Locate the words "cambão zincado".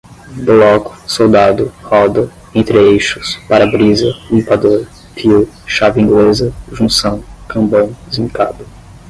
7.47-8.65